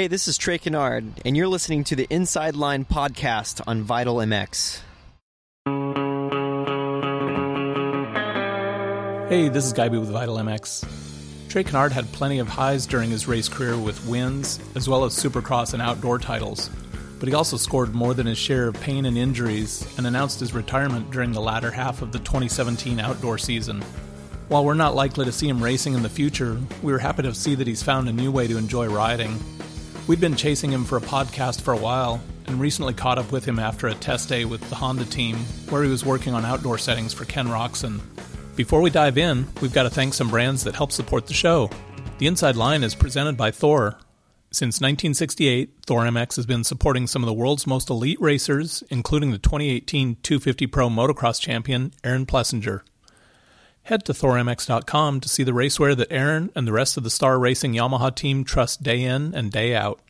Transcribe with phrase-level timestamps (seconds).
[0.00, 4.16] Hey, this is Trey Canard, and you're listening to the Inside Line podcast on Vital
[4.16, 4.80] MX.
[9.28, 11.50] Hey, this is Guyby with Vital MX.
[11.50, 15.12] Trey Canard had plenty of highs during his race career with wins, as well as
[15.12, 16.70] supercross and outdoor titles.
[17.18, 20.54] But he also scored more than his share of pain and injuries and announced his
[20.54, 23.82] retirement during the latter half of the 2017 outdoor season.
[24.48, 27.34] While we're not likely to see him racing in the future, we were happy to
[27.34, 29.38] see that he's found a new way to enjoy riding.
[30.06, 33.44] We'd been chasing him for a podcast for a while and recently caught up with
[33.44, 35.36] him after a test day with the Honda team
[35.68, 38.00] where he was working on outdoor settings for Ken Roczen.
[38.56, 41.70] Before we dive in, we've got to thank some brands that help support the show.
[42.18, 43.98] The Inside Line is presented by Thor.
[44.50, 49.30] Since 1968, Thor MX has been supporting some of the world's most elite racers, including
[49.30, 52.82] the 2018 250 Pro motocross champion, Aaron Plessinger.
[53.82, 57.38] Head to ThorMX.com to see the racewear that Aaron and the rest of the Star
[57.38, 60.00] Racing Yamaha team trust day in and day out.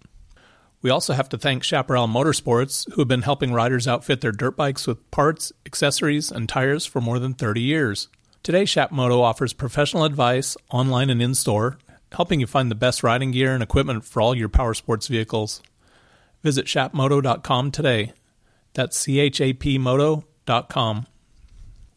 [0.82, 4.56] We also have to thank Chaparral Motorsports, who have been helping riders outfit their dirt
[4.56, 8.08] bikes with parts, accessories, and tires for more than 30 years.
[8.42, 11.78] Today, Chapmoto offers professional advice online and in store,
[12.12, 15.60] helping you find the best riding gear and equipment for all your power sports vehicles.
[16.42, 18.14] Visit chapmoto.com today.
[18.72, 21.06] That's C H A P moto.com.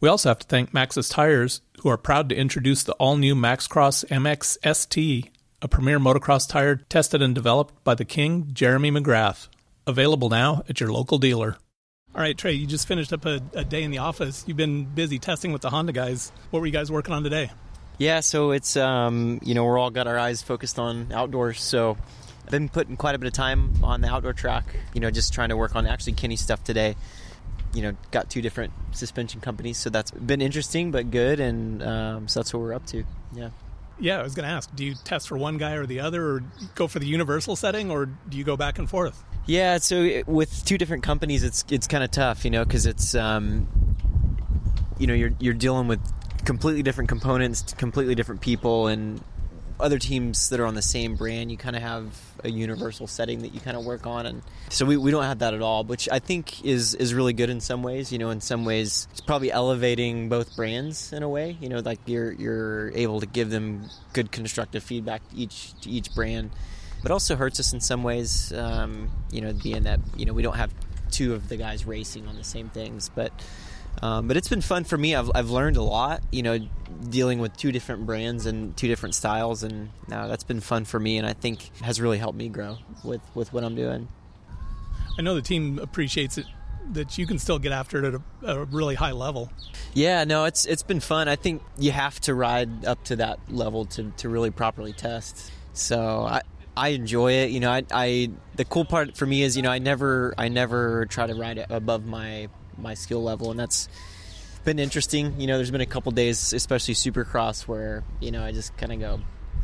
[0.04, 3.34] We also have to thank Maxxis Tires, who are proud to introduce the all new
[3.34, 5.30] Maxxcross MX ST,
[5.62, 9.48] a premier motocross tire tested and developed by the king, Jeremy McGrath.
[9.86, 11.56] Available now at your local dealer.
[12.14, 14.44] All right, Trey, you just finished up a, a, day in the office.
[14.46, 16.32] You've been busy testing with the Honda guys.
[16.50, 17.50] What were you guys working on today?
[17.96, 21.62] Yeah, so it's, um, you know, we're all got our eyes focused on outdoors.
[21.62, 21.96] So
[22.44, 25.32] I've been putting quite a bit of time on the outdoor track, you know, just
[25.32, 26.94] trying to work on actually Kenny stuff today.
[27.74, 32.28] You know, got two different suspension companies, so that's been interesting but good, and um,
[32.28, 33.04] so that's what we're up to.
[33.34, 33.50] Yeah.
[33.98, 36.24] Yeah, I was going to ask, do you test for one guy or the other,
[36.24, 36.42] or
[36.74, 39.22] go for the universal setting, or do you go back and forth?
[39.46, 43.14] Yeah, so with two different companies, it's it's kind of tough, you know, because it's
[43.14, 43.68] um,
[44.98, 46.00] you know you're you're dealing with
[46.44, 49.22] completely different components, completely different people, and
[49.80, 51.50] other teams that are on the same brand.
[51.50, 52.04] You kind of have
[52.42, 55.40] a universal setting that you kind of work on, and so we, we don't have
[55.40, 58.12] that at all, which I think is is really good in some ways.
[58.12, 61.56] You know, in some ways, it's probably elevating both brands in a way.
[61.60, 65.90] You know, like you're you're able to give them good constructive feedback to each to
[65.90, 66.50] each brand
[67.04, 68.50] but also hurts us in some ways.
[68.54, 70.72] Um, you know, being that you know we don't have
[71.10, 73.32] two of the guys racing on the same things, but.
[74.02, 75.14] Um, but it's been fun for me.
[75.14, 76.58] I've, I've learned a lot, you know,
[77.08, 81.00] dealing with two different brands and two different styles, and uh, that's been fun for
[81.00, 84.08] me, and I think has really helped me grow with, with what I'm doing.
[85.18, 86.46] I know the team appreciates it
[86.92, 89.50] that you can still get after it at a, a, really high level.
[89.94, 91.28] Yeah, no, it's it's been fun.
[91.28, 95.50] I think you have to ride up to that level to, to really properly test.
[95.72, 96.42] So I,
[96.76, 97.50] I enjoy it.
[97.50, 100.48] You know, I, I the cool part for me is you know I never I
[100.48, 102.48] never try to ride it above my
[102.78, 103.88] my skill level, and that's
[104.64, 105.40] been interesting.
[105.40, 108.92] You know, there's been a couple days, especially Supercross, where you know I just kind
[108.92, 109.20] of go,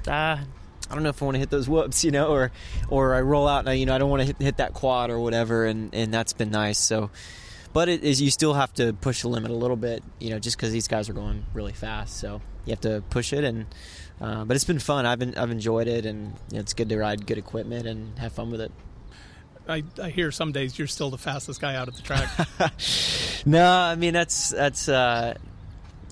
[0.09, 0.43] ah,
[0.91, 2.53] I don't know if I want to hit those whoops, you know, or
[2.89, 4.75] or I roll out and I, you know I don't want to hit, hit that
[4.75, 6.79] quad or whatever, and and that's been nice.
[6.79, 7.11] So,
[7.73, 10.39] but it is you still have to push the limit a little bit, you know,
[10.39, 12.19] just because these guys are going really fast.
[12.19, 13.67] So you have to push it and
[14.21, 15.07] uh, but it's been fun.
[15.07, 18.19] I've been I've enjoyed it, and you know, it's good to ride good equipment and
[18.19, 18.73] have fun with it.
[19.71, 22.29] I, I hear some days you're still the fastest guy out at the track.
[23.47, 25.35] no, I mean that's that's uh,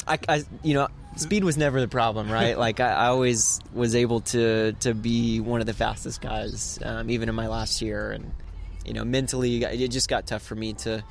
[0.06, 2.56] I, I you know speed was never the problem, right?
[2.66, 7.10] like I, I, always was able to to be one of the fastest guys, um,
[7.10, 8.32] even in my last year, and
[8.86, 11.04] you know mentally it just got tough for me to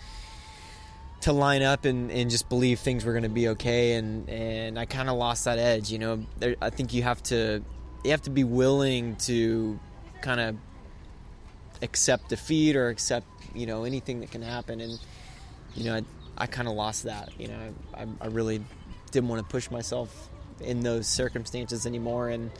[1.21, 4.79] to line up and, and just believe things were going to be okay and and
[4.79, 7.63] I kind of lost that edge you know there, I think you have to
[8.03, 9.79] you have to be willing to
[10.21, 10.55] kind of
[11.81, 14.99] accept defeat or accept you know anything that can happen and
[15.75, 16.03] you know I,
[16.37, 18.63] I kind of lost that you know I, I really
[19.11, 20.29] didn't want to push myself
[20.59, 22.51] in those circumstances anymore and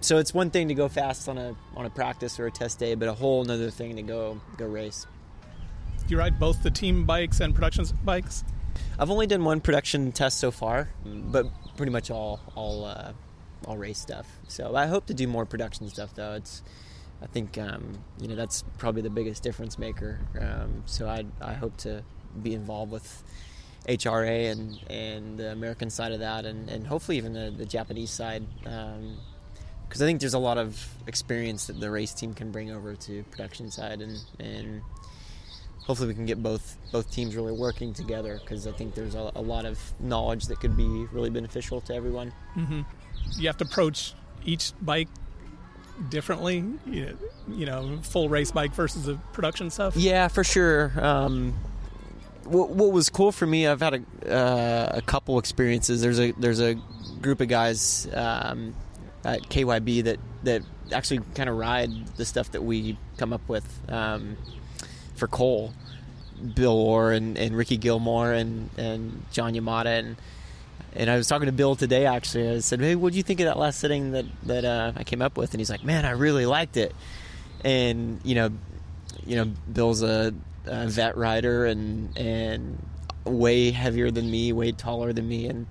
[0.00, 2.78] so it's one thing to go fast on a on a practice or a test
[2.78, 5.06] day but a whole another thing to go go race
[6.06, 8.44] do you ride both the team bikes and production bikes?
[8.96, 11.46] I've only done one production test so far, but
[11.76, 13.12] pretty much all all uh,
[13.66, 14.26] all race stuff.
[14.46, 16.34] So I hope to do more production stuff though.
[16.34, 16.62] It's
[17.22, 20.20] I think um, you know that's probably the biggest difference maker.
[20.38, 22.02] Um, so I I hope to
[22.42, 23.22] be involved with
[23.88, 28.10] HRA and and the American side of that, and, and hopefully even the, the Japanese
[28.10, 28.44] side.
[28.62, 29.18] because um,
[29.90, 33.22] I think there's a lot of experience that the race team can bring over to
[33.24, 34.82] production side, and, and
[35.86, 39.30] hopefully we can get both both teams really working together because I think there's a,
[39.36, 42.32] a, lot of knowledge that could be really beneficial to everyone.
[42.56, 42.82] Mm-hmm.
[43.38, 44.14] You have to approach
[44.44, 45.08] each bike
[46.08, 46.64] differently?
[46.86, 47.16] You
[47.48, 49.96] know, full race bike versus the production stuff.
[49.96, 50.92] Yeah, for sure.
[50.96, 51.54] Um,
[52.44, 56.00] what, what was cool for me, I've had a, uh, a couple experiences.
[56.00, 56.76] There's a there's a
[57.20, 58.74] group of guys um,
[59.24, 60.62] at KYB that that
[60.92, 64.36] actually kind of ride the stuff that we come up with um,
[65.16, 65.72] for Cole,
[66.54, 70.16] Bill Orr and, and Ricky Gilmore and and John Yamada and
[70.94, 72.48] and I was talking to Bill today actually.
[72.48, 75.04] I said, "Hey, what do you think of that last setting that that uh, I
[75.04, 76.94] came up with?" And he's like, "Man, I really liked it."
[77.64, 78.50] And you know,
[79.26, 80.34] you know, Bill's a,
[80.66, 82.82] a vet rider and and
[83.24, 85.66] way heavier than me, way taller than me, and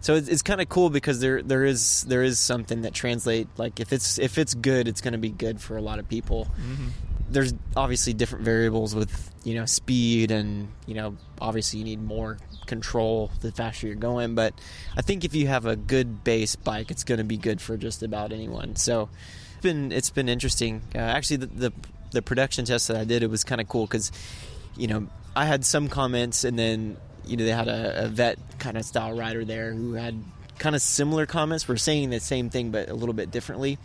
[0.00, 3.48] so it's, it's kind of cool because there there is there is something that translate
[3.56, 6.08] like if it's if it's good, it's going to be good for a lot of
[6.08, 6.46] people.
[6.60, 6.88] Mm-hmm.
[7.30, 12.38] There's obviously different variables with you know speed and you know obviously you need more
[12.66, 14.54] control the faster you're going but
[14.96, 17.76] i think if you have a good base bike it's going to be good for
[17.76, 18.76] just about anyone.
[18.76, 19.08] So
[19.52, 20.82] it's been it's been interesting.
[20.94, 21.72] Uh, actually the, the,
[22.12, 24.12] the production test that i did it was kind of cool because
[24.76, 28.38] you know i had some comments and then you know they had a, a vet
[28.58, 30.22] kind of style rider there who had
[30.58, 33.78] kind of similar comments for saying the same thing but a little bit differently.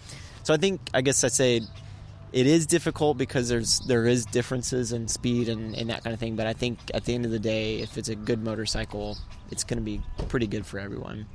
[0.43, 1.61] So i think i guess i say
[2.31, 6.19] it is difficult because there's there is differences in speed and, and that kind of
[6.19, 6.35] thing.
[6.35, 9.17] But I think at the end of the day, if it's a good motorcycle,
[9.51, 11.25] it's going to be pretty good for everyone.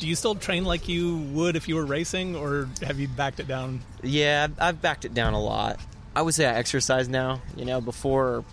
[0.00, 3.38] Do you still train like you would if you were racing, or have you backed
[3.38, 3.80] it down?
[4.02, 5.78] Yeah, I've backed it down a lot.
[6.16, 7.42] I would say I exercise now.
[7.56, 8.44] You know, before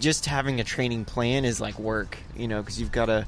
[0.00, 2.16] just having a training plan is like work.
[2.34, 3.26] You know, because you've got to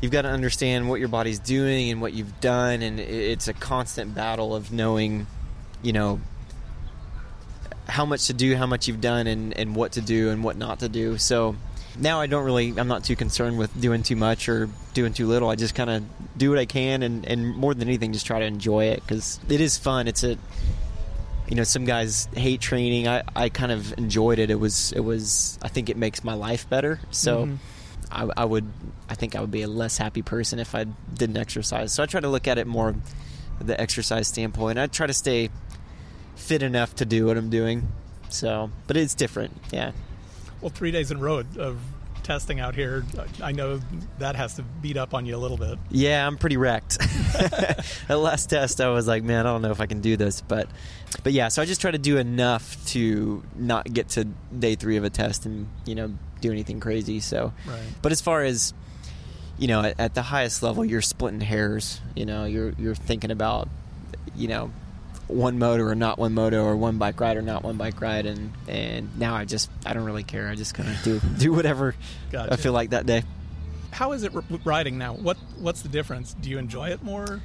[0.00, 3.52] you've got to understand what your body's doing and what you've done, and it's a
[3.52, 5.28] constant battle of knowing
[5.82, 6.20] you know
[7.88, 10.56] how much to do, how much you've done, and, and what to do and what
[10.56, 11.16] not to do.
[11.18, 11.56] So
[11.98, 15.26] now I don't really, I'm not too concerned with doing too much or doing too
[15.26, 15.48] little.
[15.48, 16.04] I just kind of
[16.36, 19.40] do what I can, and, and more than anything, just try to enjoy it because
[19.48, 20.06] it is fun.
[20.06, 20.36] It's a,
[21.48, 23.08] you know, some guys hate training.
[23.08, 24.50] I, I kind of enjoyed it.
[24.50, 27.00] It was, it was, I think it makes my life better.
[27.10, 27.46] So.
[27.46, 27.56] Mm-hmm.
[28.10, 28.64] I, I would,
[29.10, 31.92] I think I would be a less happy person if I didn't exercise.
[31.92, 32.94] So I try to look at it more
[33.60, 34.78] the exercise standpoint.
[34.78, 35.50] I try to stay
[36.38, 37.88] fit enough to do what I'm doing.
[38.30, 39.56] So, but it's different.
[39.70, 39.92] Yeah.
[40.60, 41.78] Well, three days in a row of
[42.22, 43.04] testing out here,
[43.42, 43.80] I know
[44.18, 45.78] that has to beat up on you a little bit.
[45.90, 46.98] Yeah, I'm pretty wrecked.
[48.08, 50.40] At last test, I was like, man, I don't know if I can do this,
[50.40, 50.68] but,
[51.22, 51.48] but yeah.
[51.48, 55.10] So I just try to do enough to not get to day three of a
[55.10, 57.20] test and you know do anything crazy.
[57.20, 57.80] So, right.
[58.02, 58.74] but as far as
[59.58, 62.00] you know, at, at the highest level, you're splitting hairs.
[62.14, 63.68] You know, you're you're thinking about,
[64.36, 64.70] you know,
[65.28, 68.26] one motor or not one motor or one bike ride or not one bike ride
[68.26, 71.52] and and now I just I don't really care I just kind of do do
[71.52, 71.94] whatever
[72.30, 72.52] gotcha.
[72.52, 73.22] I feel like that day.
[73.90, 74.32] How is it
[74.64, 75.14] riding now?
[75.14, 76.34] What what's the difference?
[76.34, 77.40] Do you enjoy it more?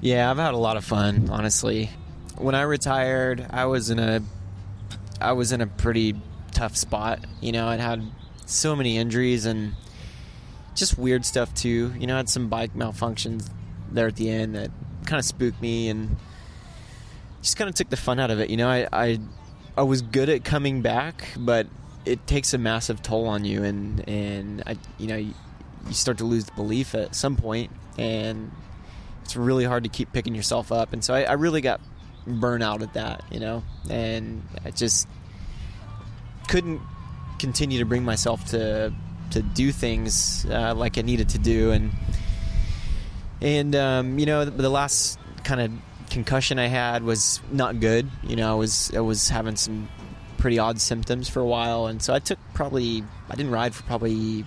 [0.00, 1.90] Yeah, I've had a lot of fun, honestly.
[2.36, 4.22] When I retired, I was in a
[5.20, 6.14] I was in a pretty
[6.52, 7.20] tough spot.
[7.40, 8.02] You know, I'd had
[8.46, 9.74] so many injuries and
[10.74, 11.92] just weird stuff too.
[11.98, 13.48] You know, I had some bike malfunctions
[13.90, 14.70] there at the end that
[15.06, 16.16] kind of spooked me and
[17.44, 18.48] just kind of took the fun out of it.
[18.48, 19.20] You know, I, I
[19.76, 21.66] I was good at coming back, but
[22.06, 25.34] it takes a massive toll on you, and and I, you know, you,
[25.86, 28.50] you start to lose the belief at some point, and
[29.22, 30.94] it's really hard to keep picking yourself up.
[30.94, 31.82] And so I, I really got
[32.26, 35.06] burnout at that, you know, and I just
[36.48, 36.80] couldn't
[37.38, 38.94] continue to bring myself to
[39.32, 41.90] to do things uh, like I needed to do, and
[43.42, 45.70] and um, you know the, the last kind of
[46.14, 48.08] concussion I had was not good.
[48.22, 49.88] You know, I was I was having some
[50.38, 53.82] pretty odd symptoms for a while, and so I took probably I didn't ride for
[53.82, 54.46] probably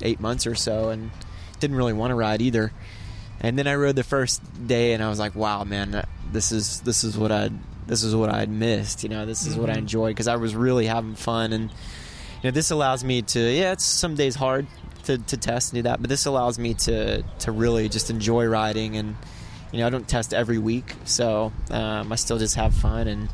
[0.00, 1.10] eight months or so, and
[1.58, 2.72] didn't really want to ride either.
[3.40, 6.80] And then I rode the first day, and I was like, "Wow, man, this is
[6.82, 7.50] this is what I
[7.86, 9.02] this is what I'd missed.
[9.02, 9.60] You know, this is mm-hmm.
[9.60, 9.80] what I mm-hmm.
[9.80, 13.72] enjoyed because I was really having fun, and you know, this allows me to yeah,
[13.72, 14.68] it's some days hard
[15.04, 18.46] to, to test and do that, but this allows me to to really just enjoy
[18.46, 19.16] riding and
[19.72, 23.28] you know, I don't test every week, so um, I still just have fun, and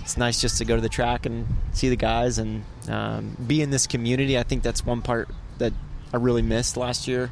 [0.00, 3.62] it's nice just to go to the track and see the guys and um, be
[3.62, 4.38] in this community.
[4.38, 5.72] I think that's one part that
[6.12, 7.30] I really missed last year.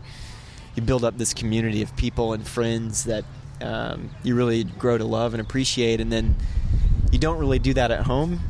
[0.75, 3.25] You build up this community of people and friends that
[3.61, 6.37] um, you really grow to love and appreciate, and then
[7.13, 8.41] you don't really do that at home,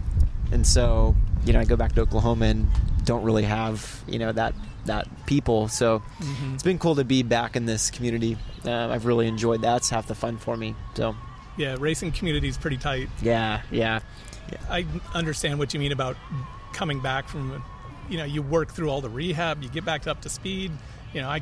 [0.53, 1.15] and so
[1.45, 2.69] you know, I go back to Oklahoma and
[3.05, 4.55] don't really have you know that
[4.89, 5.69] that people.
[5.69, 6.55] So mm-hmm.
[6.55, 8.37] it's been cool to be back in this community.
[8.65, 9.79] Uh, I've really enjoyed that.
[9.79, 10.75] It's half the fun for me.
[10.95, 11.15] So
[11.57, 13.09] yeah, racing community is pretty tight.
[13.23, 14.01] Yeah, yeah,
[14.51, 14.59] yeah.
[14.69, 16.17] I understand what you mean about
[16.73, 17.63] coming back from.
[18.09, 20.73] You know, you work through all the rehab, you get back up to speed.
[21.13, 21.41] You know, I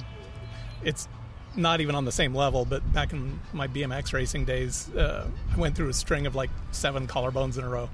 [0.83, 1.09] it's
[1.55, 5.59] not even on the same level, but back in my BMX racing days, uh, I
[5.59, 7.88] went through a string of like seven collarbones in a row.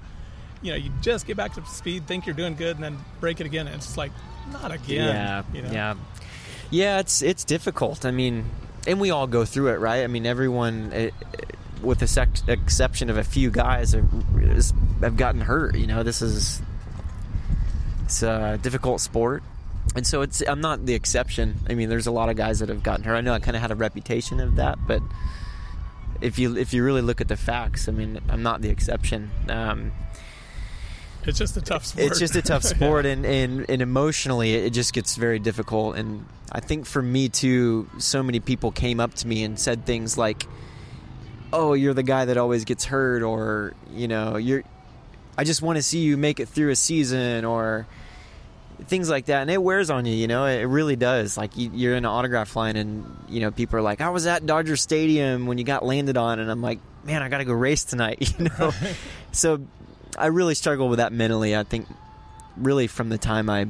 [0.63, 3.41] You know, you just get back to speed, think you're doing good, and then break
[3.41, 3.67] it again.
[3.67, 4.13] And it's like,
[4.53, 5.09] not again.
[5.09, 5.71] Yeah, you know?
[5.71, 5.95] yeah,
[6.71, 6.99] yeah.
[7.01, 8.05] It's it's difficult.
[8.05, 8.45] I mean,
[8.87, 10.05] and we all go through it, right?
[10.05, 11.15] I mean, everyone, it,
[11.83, 14.09] with the sec- exception of a few guys, have,
[15.01, 15.77] have gotten hurt.
[15.77, 16.63] You know, this is
[18.05, 19.43] it's a difficult sport,
[19.97, 20.43] and so it's.
[20.47, 21.59] I'm not the exception.
[21.69, 23.17] I mean, there's a lot of guys that have gotten hurt.
[23.17, 25.03] I know I kind of had a reputation of that, but
[26.21, 29.31] if you if you really look at the facts, I mean, I'm not the exception.
[29.49, 29.93] Um,
[31.25, 32.07] it's just a tough sport.
[32.07, 35.97] It's just a tough sport, and, and, and emotionally, it just gets very difficult.
[35.97, 39.87] And I think for me too, so many people came up to me and said
[39.87, 40.47] things like,
[41.53, 44.65] "Oh, you're the guy that always gets hurt," or you know, "You're."
[45.37, 47.87] I just want to see you make it through a season, or
[48.85, 50.15] things like that, and it wears on you.
[50.15, 51.37] You know, it really does.
[51.37, 54.27] Like you, are in an autograph line, and you know, people are like, "I was
[54.27, 57.45] at Dodger Stadium when you got landed on," and I'm like, "Man, I got to
[57.45, 58.73] go race tonight." You know,
[59.31, 59.61] so
[60.19, 61.57] I really struggled with that mentally.
[61.57, 61.87] I think
[62.57, 63.69] really from the time I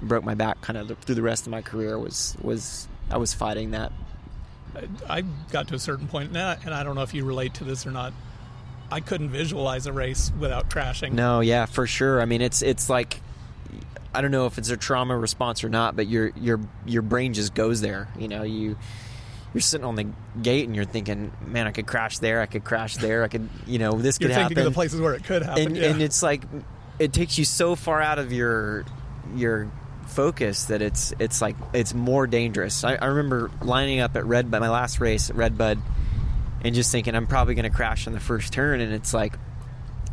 [0.00, 3.34] broke my back, kind of through the rest of my career, was was I was
[3.34, 3.92] fighting that.
[5.08, 5.22] I
[5.52, 7.86] got to a certain point now, and I don't know if you relate to this
[7.86, 8.12] or not.
[8.90, 11.14] I couldn't visualize a race without crashing.
[11.14, 12.20] No, yeah, for sure.
[12.20, 13.20] I mean, it's it's like
[14.14, 17.34] I don't know if it's a trauma response or not, but your your your brain
[17.34, 18.08] just goes there.
[18.18, 18.76] You know, you
[19.54, 20.08] you're sitting on the
[20.42, 23.48] gate and you're thinking, man, I could crash there, I could crash there, I could,
[23.66, 24.66] you know, this could happen." you're could thinking happen.
[24.66, 25.90] Of the places where it could happen, and, yeah.
[25.90, 26.42] and it's like
[26.98, 28.84] it takes you so far out of your
[29.34, 29.70] your
[30.06, 32.84] focus that it's it's like it's more dangerous.
[32.84, 35.78] I, I remember lining up at Red, my last race at Redbud,
[36.64, 39.38] and just thinking I'm probably going to crash on the first turn, and it's like,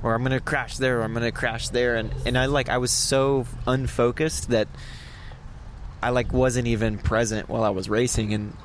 [0.04, 2.46] or I'm going to crash there, or I'm going to crash there, and and I
[2.46, 4.68] like I was so unfocused that
[6.02, 8.56] I like wasn't even present while I was racing, and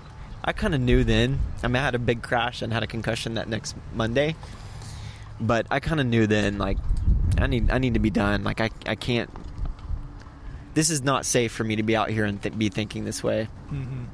[0.45, 1.41] I kind of knew then.
[1.63, 4.37] I mean, I had a big crash and had a concussion that next Monday,
[5.41, 6.59] but I kind of knew then.
[6.59, 6.79] Like,
[7.39, 8.45] I need I need to be done.
[8.45, 9.31] Like, I I can't.
[10.75, 13.25] This is not safe for me to be out here and th- be thinking this
[13.25, 13.49] way.
[13.73, 14.05] Mm-hmm.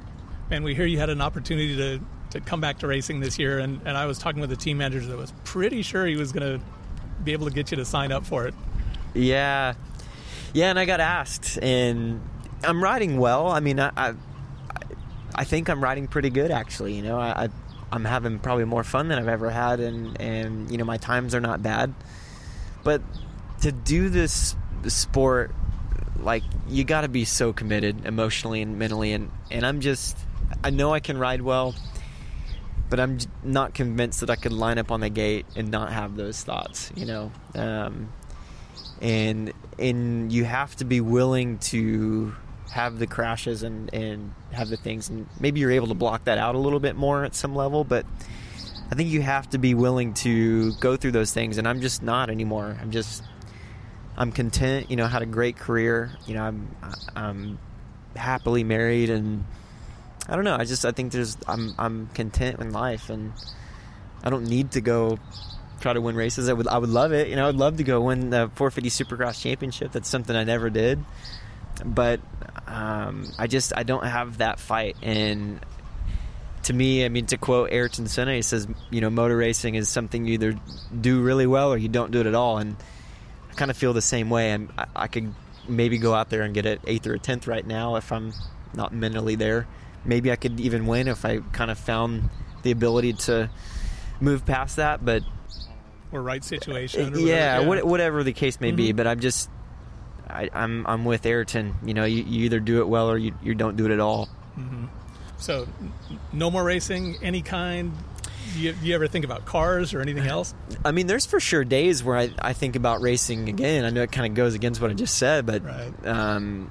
[0.49, 1.99] And we hear you had an opportunity to
[2.31, 4.79] to come back to racing this year, and, and I was talking with the team
[4.79, 6.65] manager that was pretty sure he was going to
[7.23, 8.55] be able to get you to sign up for it.
[9.13, 9.75] Yeah,
[10.51, 12.21] yeah, and I got asked, and
[12.63, 13.47] I'm riding well.
[13.47, 14.13] I mean, I, I
[15.35, 16.93] I think I'm riding pretty good actually.
[16.93, 17.49] You know, I,
[17.91, 21.35] I'm having probably more fun than I've ever had, and and you know my times
[21.35, 21.93] are not bad.
[22.83, 23.01] But
[23.61, 24.55] to do this
[24.87, 25.51] sport,
[26.19, 30.17] like you got to be so committed emotionally and mentally, and and I'm just
[30.63, 31.75] I know I can ride well,
[32.89, 36.15] but I'm not convinced that I could line up on the gate and not have
[36.15, 36.91] those thoughts.
[36.95, 37.31] You know.
[37.55, 38.09] Um,
[39.01, 42.33] and and you have to be willing to
[42.73, 46.39] have the crashes and, and have the things and maybe you're able to block that
[46.39, 48.03] out a little bit more at some level but
[48.91, 52.01] i think you have to be willing to go through those things and i'm just
[52.01, 52.75] not anymore.
[52.81, 53.23] I'm just
[54.17, 56.75] i'm content you know had a great career you know i'm
[57.15, 57.59] i'm
[58.15, 59.45] happily married and
[60.27, 63.33] i don't know i just i think there's i'm i'm content in life and
[64.23, 65.19] i don't need to go
[65.79, 66.47] try to win races.
[66.49, 68.89] I would i would love it you know i'd love to go win the 450
[68.89, 69.91] supercross championship.
[69.91, 71.03] That's something i never did.
[71.83, 72.19] But
[72.67, 74.95] um, I just I don't have that fight.
[75.01, 75.59] And
[76.63, 79.89] to me, I mean, to quote Ayrton Senna, he says, you know, motor racing is
[79.89, 80.59] something you either
[80.99, 82.57] do really well or you don't do it at all.
[82.57, 82.75] And
[83.51, 84.53] I kind of feel the same way.
[84.53, 85.33] I'm, I, I could
[85.67, 88.33] maybe go out there and get an eighth or a tenth right now if I'm
[88.73, 89.67] not mentally there.
[90.05, 92.29] Maybe I could even win if I kind of found
[92.63, 93.49] the ability to
[94.19, 95.03] move past that.
[95.03, 95.23] But
[96.11, 97.13] or right situation.
[97.13, 98.77] Or yeah, whatever, yeah, whatever the case may mm-hmm.
[98.77, 98.91] be.
[98.93, 99.49] But I'm just
[100.33, 101.75] I, am I'm, I'm with Ayrton.
[101.85, 103.99] You know, you, you, either do it well or you, you don't do it at
[103.99, 104.27] all.
[104.57, 104.85] Mm-hmm.
[105.37, 105.67] So,
[106.31, 107.93] no more racing, any kind.
[108.53, 110.53] Do you, do you, ever think about cars or anything else?
[110.85, 113.83] I mean, there's for sure days where I, I think about racing again.
[113.83, 115.93] I know it kind of goes against what I just said, but right.
[116.05, 116.69] um,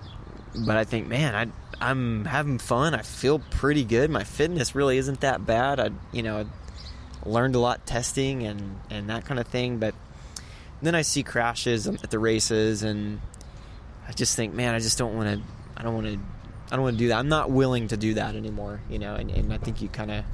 [0.55, 1.49] but I think, man, I
[1.83, 2.95] I'm having fun.
[2.95, 4.11] I feel pretty good.
[4.11, 5.81] My fitness really isn't that bad.
[5.81, 6.47] I you know
[7.25, 9.95] learned a lot testing and and that kind of thing, but
[10.81, 13.21] then I see crashes at the races and
[14.13, 15.43] I just think, man, I just don't want to.
[15.75, 16.19] I don't want to.
[16.71, 17.19] I don't want to do that.
[17.19, 18.83] I'm not willing to do that anymore.
[18.91, 20.25] You know, and, and I think you kind of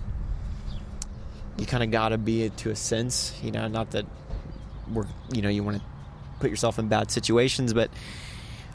[1.58, 3.38] you kind of got to be to a sense.
[3.40, 4.04] You know, not that
[4.92, 5.82] we're you know you want to
[6.40, 7.88] put yourself in bad situations, but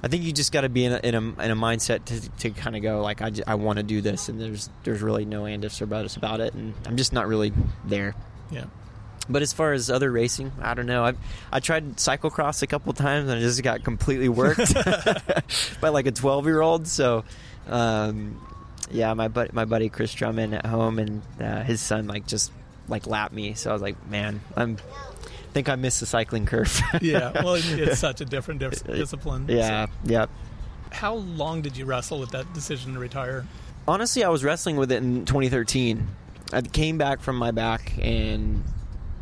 [0.02, 2.30] I think you just got to be in a, in a, in a mindset to,
[2.30, 5.26] to kind of go like I, I want to do this, and there's there's really
[5.26, 7.52] no and ifs or buts about it, and I'm just not really
[7.84, 8.16] there.
[8.52, 8.68] Yeah.
[9.30, 11.06] But as far as other racing, I don't know.
[11.06, 11.14] I
[11.52, 14.74] I tried cyclocross a couple times and I just got completely worked
[15.82, 16.88] by like a twelve year old.
[16.88, 17.24] So
[17.68, 18.46] um,
[18.92, 22.52] yeah, my buddy, my buddy Chris Drummond at home, and uh, his son like just
[22.90, 23.54] like lapped me.
[23.54, 24.78] So I was like, man, I'm
[25.54, 26.82] think I missed the cycling curve.
[27.02, 29.46] yeah, well, it's such a different dis- discipline.
[29.48, 29.92] Yeah, so.
[30.06, 30.26] yeah.
[30.92, 33.46] How long did you wrestle with that decision to retire?
[33.88, 36.08] Honestly, I was wrestling with it in 2013.
[36.52, 38.64] I came back from my back and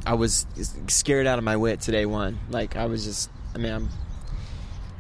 [0.06, 0.46] I was
[0.88, 2.40] scared out of my wits today one.
[2.50, 3.90] Like I was just, I mean, I'm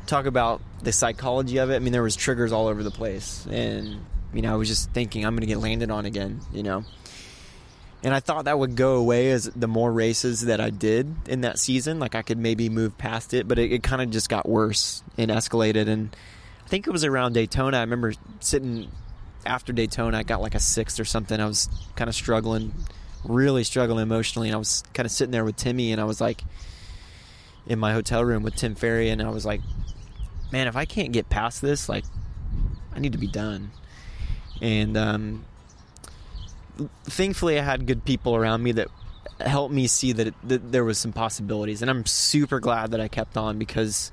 [0.05, 1.75] talk about the psychology of it.
[1.75, 4.91] I mean, there was triggers all over the place, and you know, I was just
[4.91, 6.41] thinking I'm going to get landed on again.
[6.53, 6.85] You know,
[8.03, 11.41] and I thought that would go away as the more races that I did in
[11.41, 11.99] that season.
[11.99, 15.03] Like I could maybe move past it, but it, it kind of just got worse
[15.17, 15.87] and escalated.
[15.87, 16.15] And
[16.65, 17.77] I think it was around Daytona.
[17.77, 18.89] I remember sitting
[19.45, 20.17] after Daytona.
[20.17, 21.39] I got like a sixth or something.
[21.39, 22.73] I was kind of struggling,
[23.23, 24.47] really struggling emotionally.
[24.49, 26.43] And I was kind of sitting there with Timmy, and I was like
[27.67, 29.61] in my hotel room with Tim Ferry, and I was like,
[30.51, 32.05] man, if I can't get past this, like
[32.93, 33.71] I need to be done.
[34.61, 35.45] And um,
[37.05, 38.87] thankfully I had good people around me that
[39.39, 43.01] helped me see that, it, that there was some possibilities, and I'm super glad that
[43.01, 44.11] I kept on because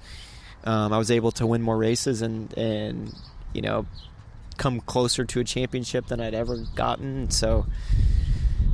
[0.64, 3.14] um, I was able to win more races and and
[3.52, 3.86] you know
[4.56, 7.30] come closer to a championship than I'd ever gotten.
[7.30, 7.66] So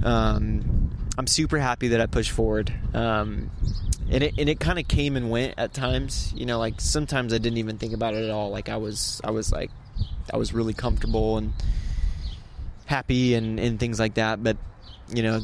[0.05, 2.73] um, I'm super happy that I pushed forward.
[2.93, 3.51] Um,
[4.11, 6.33] and it and it kind of came and went at times.
[6.37, 8.51] You know, like sometimes I didn't even think about it at all.
[8.51, 9.71] Like I was I was like
[10.33, 11.53] I was really comfortable and
[12.87, 14.43] happy and, and things like that.
[14.43, 14.59] But
[15.13, 15.41] you know,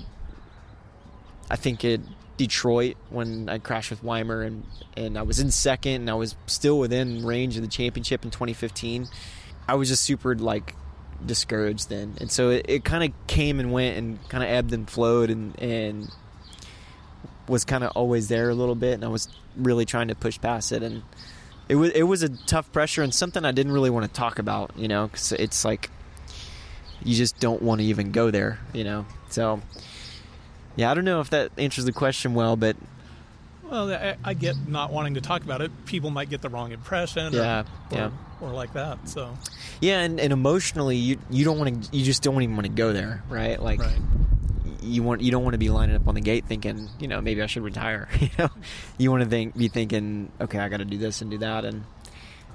[1.51, 2.01] I think it
[2.37, 4.65] Detroit when I crashed with Weimer and
[4.97, 8.31] and I was in second and I was still within range of the championship in
[8.31, 9.09] 2015.
[9.69, 10.75] I was just super like
[11.25, 14.73] discouraged then, and so it, it kind of came and went and kind of ebbed
[14.73, 16.11] and flowed and and
[17.49, 20.41] was kind of always there a little bit, and I was really trying to push
[20.41, 21.03] past it and.
[21.69, 24.41] It was it was a tough pressure and something I didn't really want to talk
[24.41, 25.89] about, you know, because it's like
[27.05, 29.07] you just don't want to even go there, you know.
[29.31, 29.61] So,
[30.77, 32.77] yeah, I don't know if that answers the question well, but
[33.71, 35.71] well, I, I get not wanting to talk about it.
[35.87, 37.65] People might get the wrong impression, yeah, or,
[37.97, 39.09] yeah, or, or like that.
[39.09, 39.37] So,
[39.81, 42.73] yeah, and, and emotionally, you you don't want to, you just don't even want to
[42.73, 43.61] go there, right?
[43.61, 43.99] Like, right.
[44.83, 47.21] you want you don't want to be lining up on the gate thinking, you know,
[47.21, 48.09] maybe I should retire.
[48.21, 48.51] You know,
[48.99, 51.65] you want to think be thinking, okay, I got to do this and do that,
[51.65, 51.85] and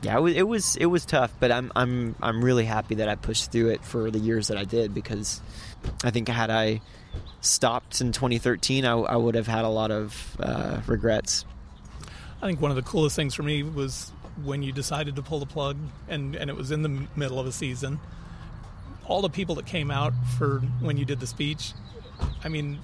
[0.01, 3.09] yeah, it was, it was it was tough, but I'm I'm I'm really happy that
[3.09, 5.41] I pushed through it for the years that I did because
[6.03, 6.81] I think had I
[7.41, 11.45] stopped in 2013, I, I would have had a lot of uh, regrets.
[12.41, 14.11] I think one of the coolest things for me was
[14.43, 17.47] when you decided to pull the plug, and and it was in the middle of
[17.47, 17.99] a season.
[19.05, 21.73] All the people that came out for when you did the speech,
[22.43, 22.79] I mean,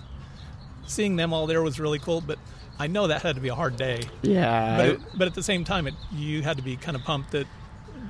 [0.88, 2.38] seeing them all there was really cool, but
[2.80, 4.02] I know that had to be a hard day.
[4.22, 4.78] Yeah.
[4.78, 7.32] But, it, but at the same time, it, you had to be kind of pumped
[7.32, 7.48] that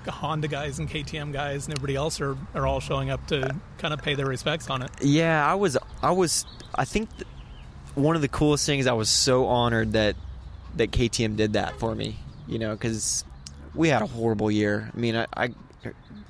[0.08, 3.94] Honda guys and KTM guys and everybody else are, are all showing up to kind
[3.94, 4.90] of pay their respects on it.
[5.02, 7.10] Yeah, I was, I was, I think
[7.96, 10.16] one of the coolest things, I was so honored that,
[10.76, 13.24] that KTM did that for me, you know, because
[13.76, 14.90] we had a horrible year.
[14.94, 15.50] I mean, I, I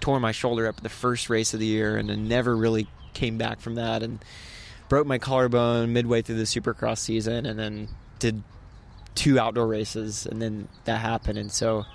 [0.01, 3.37] tore my shoulder up the first race of the year and then never really came
[3.37, 4.19] back from that and
[4.89, 7.87] broke my collarbone midway through the supercross season and then
[8.19, 8.43] did
[9.15, 11.85] two outdoor races and then that happened and so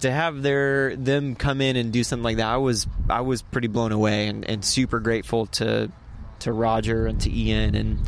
[0.00, 3.42] to have their them come in and do something like that I was I was
[3.42, 5.90] pretty blown away and, and super grateful to
[6.40, 7.98] to Roger and to Ian and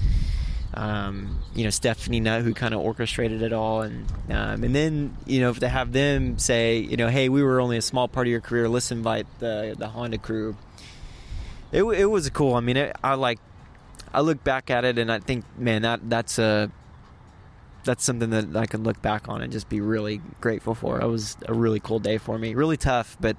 [0.74, 5.16] um, you know Stephanie Nutt who kind of orchestrated it all and um, and then
[5.26, 8.26] you know to have them say you know hey we were only a small part
[8.26, 10.56] of your career let's invite the the Honda crew
[11.72, 13.38] it, it was cool I mean it, I like
[14.12, 16.70] I look back at it and I think man that that's a
[17.84, 21.00] that's something that I can look back on and just be really grateful for.
[21.00, 22.54] It was a really cool day for me.
[22.54, 23.36] Really tough, but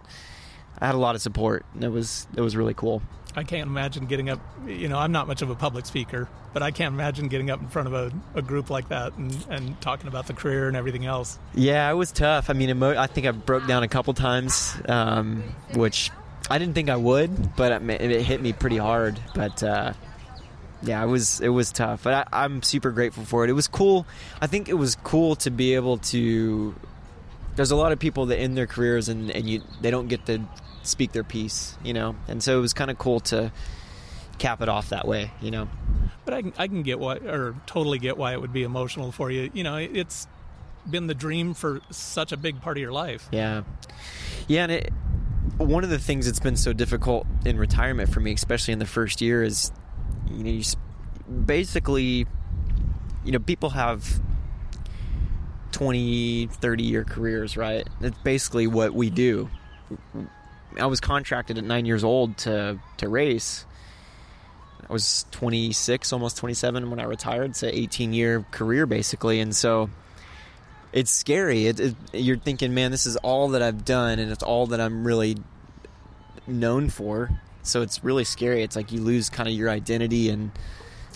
[0.79, 3.01] I had a lot of support, and it was it was really cool.
[3.35, 4.39] I can't imagine getting up.
[4.65, 7.61] You know, I'm not much of a public speaker, but I can't imagine getting up
[7.61, 10.75] in front of a, a group like that and, and talking about the career and
[10.75, 11.37] everything else.
[11.53, 12.49] Yeah, it was tough.
[12.49, 16.11] I mean, emo- I think I broke down a couple times, um, which
[16.49, 19.19] I didn't think I would, but it, it hit me pretty hard.
[19.35, 19.93] But uh,
[20.81, 23.49] yeah, it was it was tough, but I, am super grateful for it.
[23.49, 24.07] It was cool.
[24.41, 26.73] I think it was cool to be able to.
[27.55, 30.25] There's a lot of people that end their careers and and you they don't get
[30.27, 30.41] to
[30.83, 33.51] speak their piece, you know, and so it was kind of cool to
[34.37, 35.67] cap it off that way, you know.
[36.25, 39.11] But I can I can get why or totally get why it would be emotional
[39.11, 39.49] for you.
[39.53, 40.27] You know, it's
[40.89, 43.27] been the dream for such a big part of your life.
[43.31, 43.63] Yeah,
[44.47, 44.93] yeah, and it,
[45.57, 48.85] one of the things that's been so difficult in retirement for me, especially in the
[48.85, 49.71] first year, is
[50.29, 50.63] you know, you
[51.45, 52.25] basically,
[53.23, 54.21] you know, people have
[55.71, 57.87] 20, 30 year careers, right?
[57.99, 59.49] That's basically what we do.
[60.77, 63.65] I was contracted at nine years old to to race.
[64.89, 67.51] I was 26, almost 27 when I retired.
[67.51, 69.89] It's an 18 year career basically, and so
[70.91, 71.67] it's scary.
[71.67, 74.81] It, it, you're thinking, man, this is all that I've done, and it's all that
[74.81, 75.37] I'm really
[76.47, 77.29] known for.
[77.61, 78.63] So it's really scary.
[78.63, 80.51] It's like you lose kind of your identity, and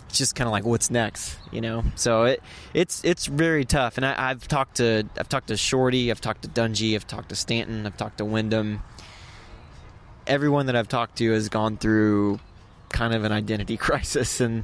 [0.07, 1.83] it's just kind of like, what's next, you know?
[1.95, 2.43] So it
[2.75, 3.97] it's it's very tough.
[3.97, 7.29] And I, I've talked to I've talked to Shorty, I've talked to Dungey, I've talked
[7.29, 8.83] to Stanton, I've talked to Windham.
[10.27, 12.39] Everyone that I've talked to has gone through
[12.89, 14.63] kind of an identity crisis, and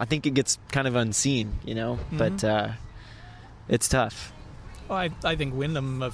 [0.00, 1.96] I think it gets kind of unseen, you know.
[1.96, 2.18] Mm-hmm.
[2.18, 2.68] But uh,
[3.68, 4.32] it's tough.
[4.88, 6.12] Well, I, I think Windham, a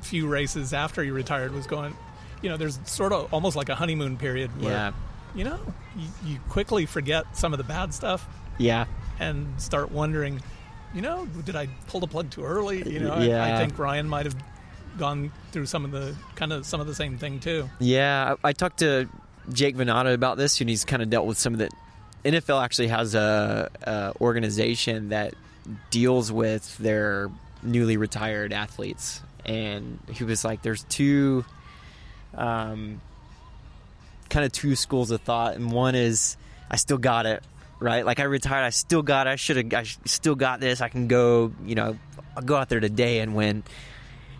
[0.00, 1.96] few races after he retired, was going,
[2.42, 4.92] you know, there's sort of almost like a honeymoon period where, Yeah,
[5.34, 5.58] you know,
[5.96, 8.26] you, you quickly forget some of the bad stuff
[8.58, 8.86] yeah,
[9.20, 10.40] and start wondering,
[10.94, 12.88] you know, did I pull the plug too early?
[12.90, 14.36] You know, I, I think Ryan might have
[14.98, 17.68] gone through some of the kind of some of the same thing too.
[17.78, 18.34] yeah.
[18.44, 19.08] I, I talked to
[19.52, 21.70] Jake Venata about this, and he's kind of dealt with some of the.
[22.24, 25.34] NFL actually has a, a organization that
[25.90, 27.30] deals with their
[27.62, 31.44] newly retired athletes, and he was like, "There's two,
[32.34, 33.00] um,
[34.28, 36.36] kind of two schools of thought, and one is
[36.70, 37.42] I still got it,
[37.78, 38.04] right?
[38.04, 39.30] Like I retired, I still got it.
[39.30, 40.80] I should have, I still got this.
[40.80, 41.96] I can go, you know,
[42.36, 43.62] I'll go out there today and win."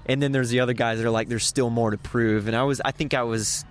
[0.09, 2.57] And then there's the other guys that are like, "There's still more to prove," and
[2.57, 3.65] I was, I think I was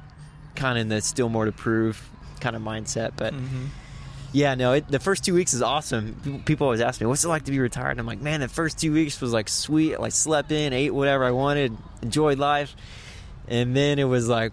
[0.56, 3.34] kind of in the still more to prove kind of mindset, but.
[3.34, 3.66] Mm-hmm.
[4.34, 6.42] Yeah, no, it, the first two weeks is awesome.
[6.46, 7.92] People always ask me, what's it like to be retired?
[7.92, 10.00] And I'm like, man, the first two weeks was like sweet.
[10.02, 12.76] Like, slept in, ate whatever I wanted, enjoyed life.
[13.48, 14.52] And then it was like,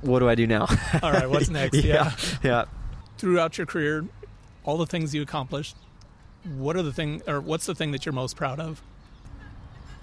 [0.00, 0.66] what do I do now?
[1.02, 1.84] All right, what's next?
[1.84, 2.12] yeah.
[2.42, 2.64] Yeah.
[3.16, 4.06] Throughout your career,
[4.64, 5.76] all the things you accomplished,
[6.56, 8.82] what are the thing or what's the thing that you're most proud of?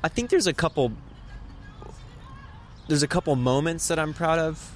[0.03, 0.91] I think there's a couple
[2.87, 4.75] there's a couple moments that I'm proud of.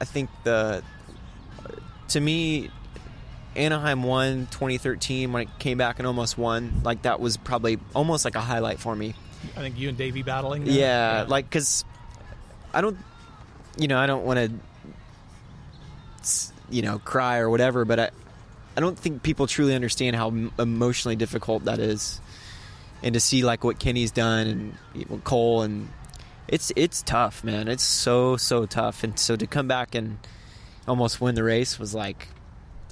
[0.00, 0.82] I think the
[2.08, 2.70] to me
[3.54, 6.82] Anaheim one 2013 when it came back and almost won.
[6.84, 9.14] Like that was probably almost like a highlight for me.
[9.56, 10.64] I think you and Davey battling.
[10.64, 10.74] there?
[10.74, 11.84] Yeah, like cuz
[12.72, 12.98] I don't
[13.76, 14.50] you know, I don't want to
[16.68, 18.10] you know, cry or whatever, but I
[18.76, 22.20] I don't think people truly understand how emotionally difficult that is.
[23.06, 25.88] And to see like what Kenny's done and Cole and
[26.48, 27.68] it's it's tough, man.
[27.68, 30.18] It's so so tough and so to come back and
[30.88, 32.26] almost win the race was like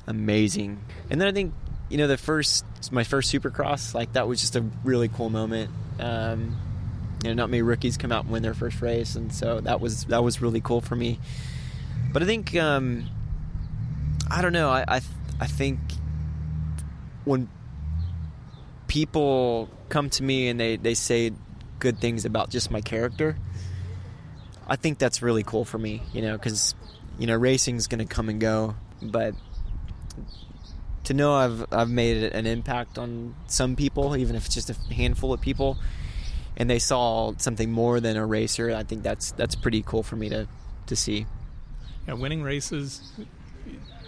[0.07, 0.85] amazing.
[1.11, 1.53] And then I think
[1.88, 5.72] you know the first my first Supercross like that was just a really cool moment.
[5.98, 6.57] Um,
[7.24, 9.81] you know, not many rookies come out and win their first race, and so that
[9.81, 11.18] was that was really cool for me.
[12.12, 13.09] But I think um,
[14.31, 14.70] I don't know.
[14.70, 15.00] I I,
[15.40, 15.81] I think
[17.24, 17.48] when
[18.94, 21.33] people come to me and they, they say
[21.80, 23.37] good things about just my character,
[24.68, 26.00] I think that's really cool for me.
[26.12, 26.76] You know, because
[27.18, 29.35] you know racing's going to come and go, but
[31.04, 34.94] to know I've I've made an impact on some people, even if it's just a
[34.94, 35.76] handful of people,
[36.57, 40.14] and they saw something more than a racer, I think that's that's pretty cool for
[40.14, 40.46] me to
[40.87, 41.26] to see.
[42.07, 43.12] Yeah, winning races.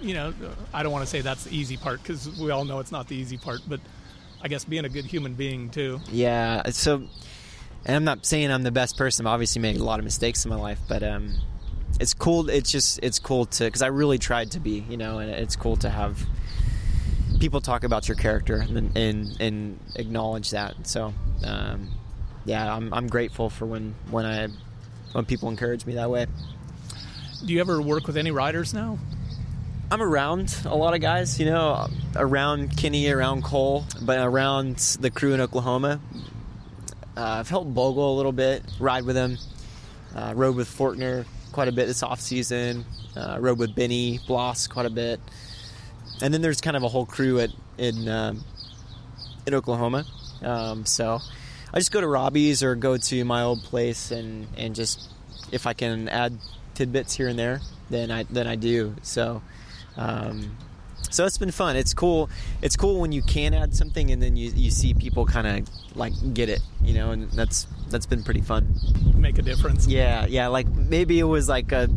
[0.01, 0.35] You know,
[0.72, 3.09] I don't want to say that's the easy part because we all know it's not
[3.09, 3.81] the easy part, but
[4.46, 5.98] I guess being a good human being too.
[6.12, 6.70] Yeah.
[6.70, 7.02] So,
[7.85, 9.26] and I'm not saying I'm the best person.
[9.26, 11.35] I've obviously made a lot of mistakes in my life, but um,
[11.98, 12.48] it's cool.
[12.48, 15.56] It's just it's cool to because I really tried to be, you know, and it's
[15.56, 16.24] cool to have
[17.40, 20.87] people talk about your character and and, and acknowledge that.
[20.87, 21.88] So, um,
[22.44, 24.46] yeah, I'm I'm grateful for when when I
[25.11, 26.26] when people encourage me that way.
[27.44, 28.96] Do you ever work with any riders now?
[29.88, 35.12] I'm around a lot of guys, you know, around Kenny, around Cole, but around the
[35.12, 36.01] crew in Oklahoma.
[37.16, 39.38] Uh, I've helped Bogle a little bit, ride with him,
[40.12, 42.85] uh, rode with Fortner quite a bit this off season,
[43.16, 45.20] uh, rode with Benny Bloss quite a bit,
[46.20, 48.42] and then there's kind of a whole crew at in um,
[49.46, 50.05] in Oklahoma.
[50.42, 51.20] Um, so
[51.72, 55.09] I just go to Robbie's or go to my old place and and just
[55.53, 56.37] if I can add
[56.75, 58.96] tidbits here and there, then I then I do.
[59.03, 59.42] So.
[59.96, 60.56] Um,
[61.11, 61.76] so it's been fun.
[61.76, 62.28] It's cool.
[62.62, 65.68] It's cool when you can add something and then you, you see people kind of
[65.96, 68.74] like get it, you know, and that's that's been pretty fun.
[69.14, 69.87] Make a difference.
[69.87, 70.48] Yeah, yeah.
[70.48, 71.88] Like maybe it was like a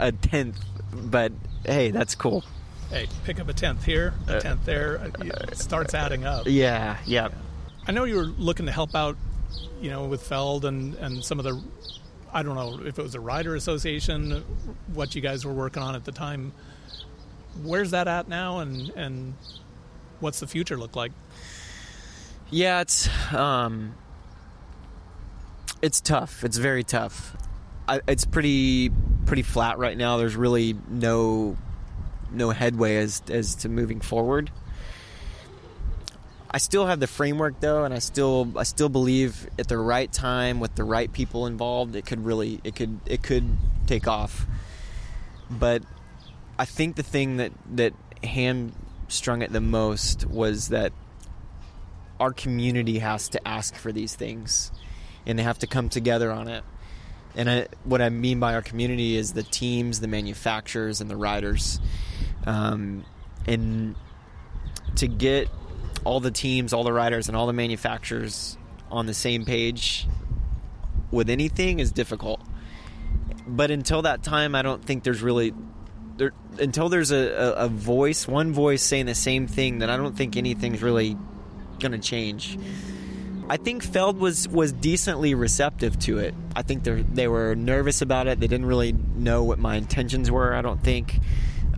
[0.00, 0.58] a tenth,
[0.92, 1.32] but
[1.64, 2.44] hey, that's cool.
[2.90, 4.98] Hey, pick up a tenth here, a tenth there.
[5.00, 5.10] uh,
[5.50, 6.44] It starts adding up.
[6.46, 7.28] Yeah, yeah.
[7.86, 9.16] I know you were looking to help out,
[9.80, 11.60] you know, with Feld and, and some of the,
[12.32, 14.44] I don't know if it was a rider association,
[14.94, 16.52] what you guys were working on at the time.
[17.62, 19.34] Where's that at now, and and
[20.20, 21.12] what's the future look like?
[22.50, 23.94] Yeah, it's um,
[25.82, 26.44] it's tough.
[26.44, 27.36] It's very tough.
[27.88, 28.90] I, it's pretty
[29.26, 30.16] pretty flat right now.
[30.16, 31.56] There's really no
[32.30, 34.50] no headway as as to moving forward.
[36.50, 40.10] I still have the framework though, and I still I still believe at the right
[40.10, 44.46] time with the right people involved, it could really it could it could take off.
[45.50, 45.82] But
[46.58, 47.92] I think the thing that that
[48.22, 50.92] hamstrung it the most was that
[52.18, 54.72] our community has to ask for these things,
[55.26, 56.64] and they have to come together on it.
[57.34, 61.16] And I, what I mean by our community is the teams, the manufacturers, and the
[61.16, 61.78] riders.
[62.46, 63.04] Um,
[63.46, 63.94] and
[64.96, 65.48] to get
[66.04, 68.56] all the teams, all the riders, and all the manufacturers
[68.90, 70.08] on the same page
[71.10, 72.40] with anything is difficult.
[73.46, 75.52] But until that time, I don't think there's really
[76.16, 79.96] there, until there's a, a, a, voice, one voice saying the same thing, that I
[79.96, 81.16] don't think anything's really
[81.78, 82.58] going to change.
[83.48, 86.34] I think Feld was was decently receptive to it.
[86.56, 88.40] I think they they were nervous about it.
[88.40, 90.52] They didn't really know what my intentions were.
[90.52, 91.20] I don't think,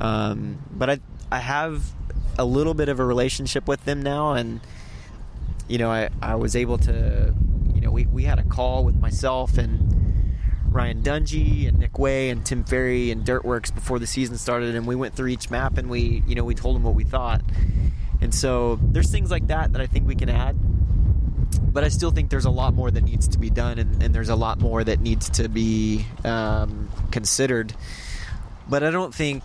[0.00, 1.84] um, but I I have
[2.38, 4.60] a little bit of a relationship with them now, and
[5.68, 7.34] you know I I was able to
[7.74, 9.98] you know we we had a call with myself and
[10.70, 14.74] Ryan Dungey and Nick Wey and Tim Ferry and Dirt Wurx before the season started,
[14.74, 17.04] and we went through each map and we you know we told them what we
[17.04, 17.42] thought,
[18.20, 20.56] and so there's things like that that I think we can add
[21.72, 24.14] but I still think there's a lot more that needs to be done, and, and
[24.14, 27.72] there's a lot more that needs to be um, considered.
[28.68, 29.44] But I don't think,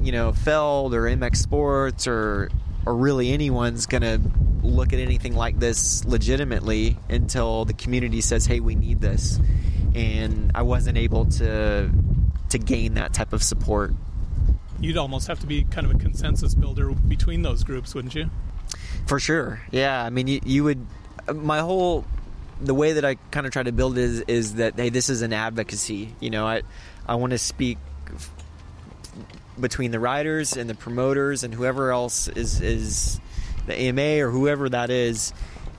[0.00, 2.50] you know, Feld or MX Sports or
[2.84, 4.20] or really anyone's going to
[4.62, 9.38] look at anything like this legitimately until the community says, "Hey, we need this."
[9.94, 11.90] And I wasn't able to
[12.50, 13.92] to gain that type of support.
[14.80, 18.30] You'd almost have to be kind of a consensus builder between those groups, wouldn't you?
[19.06, 19.60] For sure.
[19.70, 20.86] Yeah, I mean, you, you would
[21.32, 22.04] my whole
[22.60, 25.08] the way that I kind of try to build it is is that hey, this
[25.08, 26.14] is an advocacy.
[26.20, 26.62] You know, I
[27.06, 27.78] I want to speak
[28.14, 28.30] f-
[29.58, 33.20] between the riders and the promoters and whoever else is is
[33.66, 35.32] the AMA or whoever that is,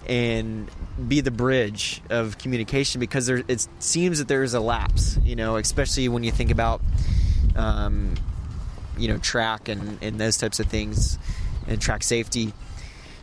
[0.07, 0.69] and
[1.07, 5.17] be the bridge of communication because there it seems that there is a lapse.
[5.23, 6.81] You know, especially when you think about
[7.55, 8.15] um,
[8.97, 11.17] you know track and and those types of things
[11.67, 12.53] and track safety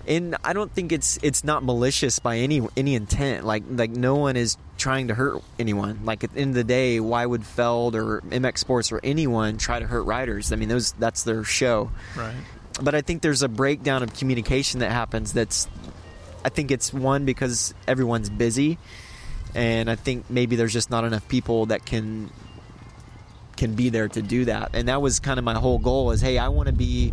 [0.06, 3.44] and I don't think it's it's not malicious by any any intent.
[3.44, 6.00] Like like no one is trying to hurt anyone.
[6.04, 9.59] Like at the end of the day, why would Feld or MX Sports or anyone
[9.59, 10.52] try to hurt riders?
[10.52, 11.90] I mean, those that's their show.
[12.16, 12.35] Right.
[12.80, 15.33] But I think there's a breakdown of communication that happens.
[15.33, 15.68] That's
[16.44, 18.79] I think it's one because everyone's busy,
[19.55, 22.31] and I think maybe there's just not enough people that can
[23.57, 24.70] can be there to do that.
[24.72, 26.12] And that was kind of my whole goal.
[26.12, 27.12] Is hey, I want to be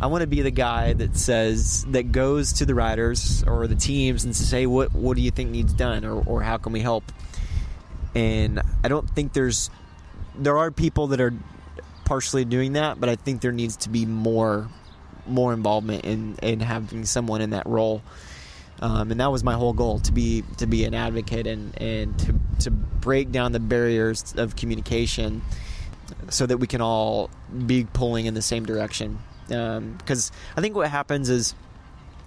[0.00, 3.74] I want to be the guy that says that goes to the riders or the
[3.74, 6.80] teams and say, what what do you think needs done, or, or how can we
[6.80, 7.04] help?
[8.14, 9.70] And I don't think there's
[10.36, 11.34] there are people that are
[12.04, 14.68] partially doing that, but I think there needs to be more
[15.26, 18.02] more involvement in in having someone in that role.
[18.80, 22.18] Um, and that was my whole goal to be to be an advocate and and
[22.20, 25.42] to to break down the barriers of communication
[26.30, 27.30] so that we can all
[27.66, 29.18] be pulling in the same direction
[29.50, 31.54] because um, I think what happens is,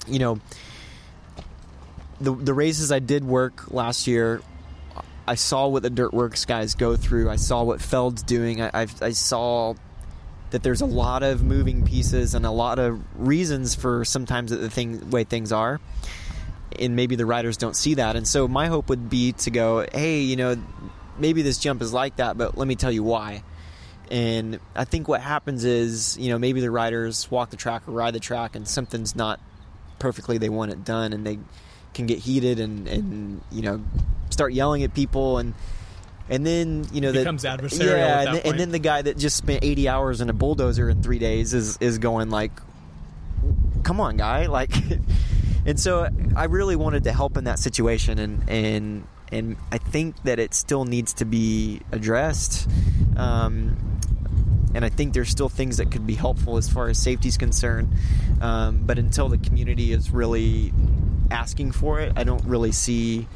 [0.08, 0.40] you know,
[2.20, 4.42] the the races I did work last year,
[5.26, 7.30] I saw what the Dirt Wurx guys go through.
[7.30, 8.62] I saw what Feld's doing.
[8.62, 9.76] I, I, I saw
[10.50, 14.70] that there's a lot of moving pieces and a lot of reasons for sometimes the
[14.70, 15.80] thing way things are
[16.80, 19.86] and maybe the riders don't see that and so my hope would be to go
[19.94, 20.56] hey you know
[21.18, 23.44] maybe this jump is like that but let me tell you why
[24.12, 27.94] and I think what happens is, you know, maybe the riders walk the track or
[27.94, 29.40] ride the track and something's not
[29.98, 31.40] perfectly they want it done and they
[31.96, 33.84] can get heated and, and you know,
[34.30, 35.54] start yelling at people and
[36.30, 37.98] and then you know that becomes adversarial.
[37.98, 41.04] Yeah, and, and, then the guy that just spent 80 hours in a bulldozer in
[41.04, 42.52] three days is is going like,
[43.84, 44.72] "Come on, guy!" Like,
[45.66, 50.22] and so I really wanted to help in that situation, and and and I think
[50.24, 52.70] that it still needs to be addressed.
[53.18, 54.00] Um,
[54.76, 57.38] and I think there's still things that could be helpful as far as safety is
[57.38, 57.94] concerned.
[58.42, 60.74] Um, but until the community is really
[61.30, 63.28] asking for it, I don't really see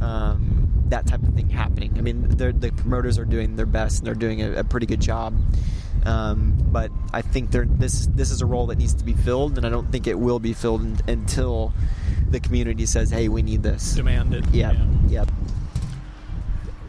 [0.00, 1.94] um, that type of thing happening.
[1.96, 5.00] I mean, the promoters are doing their best and they're doing a, a pretty good
[5.00, 5.34] job.
[6.04, 9.66] Um, but I think this this is a role that needs to be filled, and
[9.66, 11.72] I don't think it will be filled in, until
[12.30, 14.46] the community says, "Hey, we need this." Demanded.
[14.52, 14.72] Yeah.
[14.72, 14.86] yeah.
[15.08, 15.30] Yep.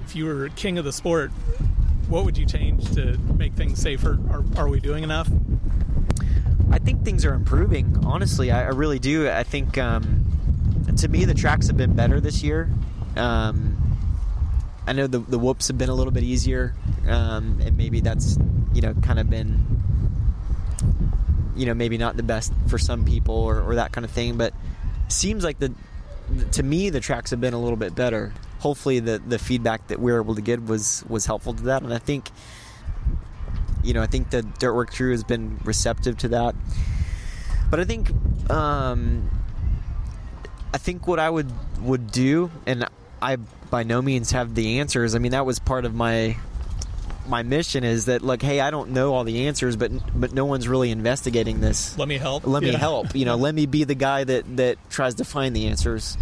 [0.06, 1.32] If you were king of the sport,
[2.10, 4.19] what would you change to make things safer?
[4.30, 5.30] Are, are we doing enough?
[6.71, 8.04] I think things are improving.
[8.06, 9.30] Honestly, I, I really do.
[9.30, 10.25] I think um,
[10.97, 12.69] to me the tracks have been better this year.
[13.15, 13.78] Um,
[14.86, 16.75] I know the the whoops have been a little bit easier,
[17.08, 18.38] um, and maybe that's
[18.75, 19.65] you know kind of been
[21.55, 24.38] you know maybe not the best for some people or, or that kind of thing,
[24.38, 24.53] but
[25.07, 25.73] seems like the
[26.51, 28.33] to me the tracks have been a little bit better.
[28.59, 31.81] Hopefully the the feedback that we were able to get was was helpful to that,
[31.81, 32.29] and I think
[33.83, 36.55] you know I think the Dirtwork crew has been receptive to that.
[37.69, 38.11] But I think
[38.51, 39.29] um,
[40.73, 42.88] I think what I would would do, and
[43.21, 43.38] I
[43.69, 45.15] by no means have the answers.
[45.15, 46.35] I mean that was part of my
[47.27, 50.45] my mission is that like hey i don't know all the answers but but no
[50.45, 51.97] one's really investigating this.
[51.97, 52.45] Let me help.
[52.45, 52.71] Let Yeah.
[52.73, 55.67] me help you know let me be the guy that that tries to find the
[55.67, 56.17] answers.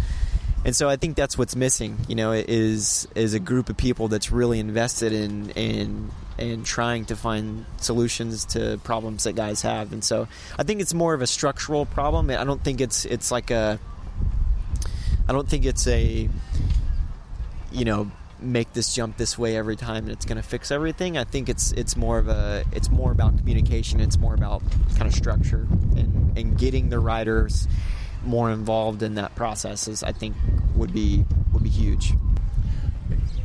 [0.64, 4.08] And so i think that's what's missing you know is is a group of people
[4.08, 9.92] that's really invested in in in trying to find solutions to problems that guys have.
[9.92, 10.26] And so
[10.58, 12.30] i think it's more of a structural problem.
[12.30, 13.78] I don't think it's it's like a
[15.28, 16.28] i don't think it's a
[17.72, 18.10] you know
[18.44, 21.48] make this jump this way every time and it's going to fix everything i think
[21.48, 24.62] it's it's more of a it's more about communication it's more about
[24.96, 27.66] kind of structure and and getting the riders
[28.24, 30.34] more involved in that process is i think
[30.74, 32.14] would be would be huge.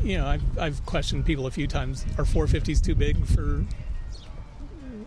[0.04, 2.06] You know I've, I've questioned people a few times.
[2.18, 3.66] Are 450s too big for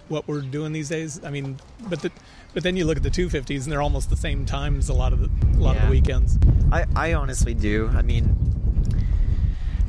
[0.09, 1.23] what we're doing these days?
[1.25, 2.11] I mean but the,
[2.55, 5.13] but then you look at the 250s and they're almost the same times a lot
[5.13, 6.39] of the a lot of the weekends.
[6.71, 7.91] I, I honestly do.
[7.95, 8.52] I mean,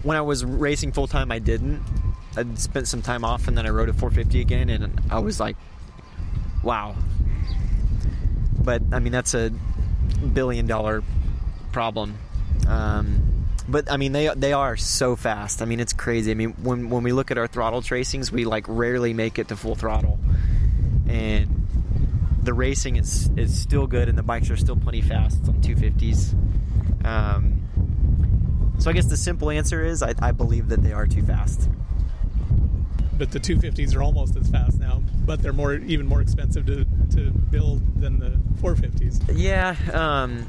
[0.04, 1.82] when I was racing full time, I didn't.
[2.36, 5.40] I spent some time off, and then I rode a 450 again, and I was
[5.40, 5.56] like,
[6.62, 6.96] "Wow!"
[8.60, 9.52] But I mean, that's a
[10.34, 11.04] billion dollar
[11.72, 12.18] problem.
[12.68, 15.62] Um, but I mean, they they are so fast.
[15.62, 16.32] I mean, it's crazy.
[16.32, 19.48] I mean, when when we look at our throttle tracings, we like rarely make it
[19.50, 20.20] to full throttle,
[21.08, 21.68] and
[22.42, 26.36] the racing is is still good, and the bikes are still plenty fast on 250s.
[27.06, 27.63] Um,
[28.80, 31.70] so I guess the simple answer is I, I believe that they are too fast.
[33.18, 36.86] but the 250s are almost as fast now but they're more even more expensive to,
[37.16, 38.32] to build than the
[38.62, 40.46] 450s Yeah, um,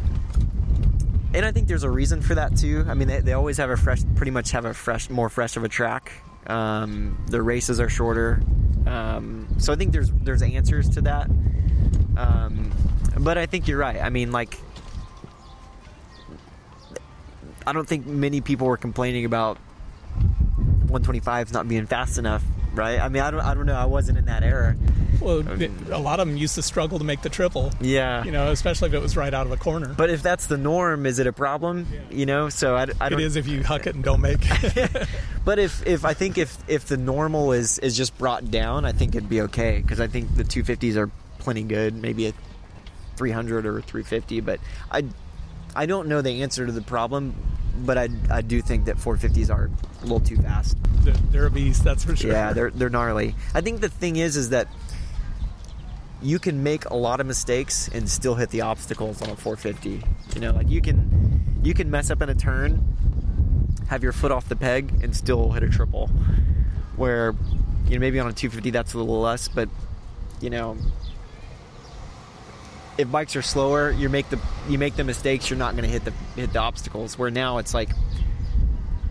[1.34, 2.84] and I think there's a reason for that too.
[2.88, 5.56] I mean, they, they always have a fresh, pretty much have a fresh, more fresh
[5.56, 6.12] of a track.
[6.46, 8.40] Um, the races are shorter,
[8.86, 11.28] um, so I think there's there's answers to that.
[12.16, 12.72] Um,
[13.18, 14.00] but I think you're right.
[14.00, 14.58] I mean, like,
[17.66, 19.58] I don't think many people were complaining about
[20.86, 22.42] 125s not being fast enough,
[22.74, 23.00] right?
[23.00, 23.74] I mean, I don't, I don't know.
[23.74, 24.76] I wasn't in that era.
[25.20, 28.32] well um, a lot of them used to struggle to make the triple Yeah, you
[28.32, 31.06] know especially if it was right out of a corner But if that's the norm,
[31.06, 31.86] is it a problem?
[32.10, 35.08] You know, so I, I it is if you huck it and don't make it
[35.44, 38.92] But if, if I think if if the normal is is just brought down, I
[38.92, 42.32] think it'd be okay because I think the 250s are plenty good, maybe a
[43.16, 44.40] 300 or 350.
[44.40, 44.58] But
[44.90, 45.04] I
[45.76, 47.34] I don't know the answer to the problem,
[47.84, 50.76] but I I do think that 450s are a little too fast.
[51.02, 53.34] they're, they're a beast that's for sure Yeah, they're they're gnarly.
[53.54, 54.68] I think the thing is is that
[56.22, 60.02] you can make a lot of mistakes and still hit the obstacles on a 450.
[60.34, 62.82] You know, like you can you can mess up in a turn,
[63.88, 66.08] have your foot off the peg and still hit a triple.
[66.96, 67.34] Where
[67.86, 69.68] you know maybe on a 250 that's a little less, but
[70.40, 70.76] you know
[72.96, 75.90] if bikes are slower, you make the you make the mistakes, you're not going to
[75.90, 77.18] hit the hit the obstacles.
[77.18, 77.90] Where now it's like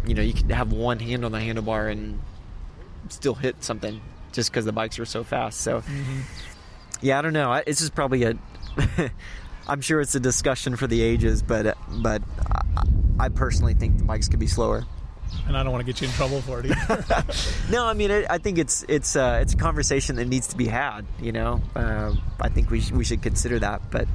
[0.06, 2.20] you know, you can have one hand on the handlebar and
[3.10, 5.62] still hit something just because the bikes are so fast.
[5.62, 6.22] So, mm-hmm.
[7.02, 7.52] yeah, I don't know.
[7.52, 8.38] I, this is probably a.
[9.68, 12.84] I'm sure it's a discussion for the ages, but but I,
[13.20, 14.86] I personally think the bikes could be slower.
[15.48, 17.26] And i don't want to get you in trouble for it either.
[17.72, 20.58] No, I mean it, I think it's it's uh, it's a conversation that needs to
[20.58, 21.06] be had.
[21.20, 23.82] You know, uh, I think we sh- we should consider that.
[23.90, 24.08] But